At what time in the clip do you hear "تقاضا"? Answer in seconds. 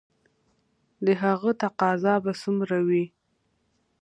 1.63-2.15